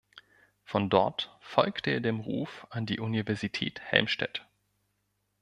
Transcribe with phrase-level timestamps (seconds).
[0.63, 4.47] Von dort folgte er dem Ruf an die Universität Helmstedt.